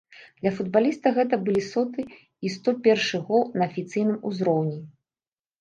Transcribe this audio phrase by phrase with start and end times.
[0.43, 2.01] Для футбаліста гэта былі соты
[2.49, 4.79] і сто першы гол на афіцыйным узроўні.